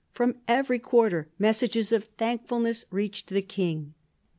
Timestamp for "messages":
1.37-1.91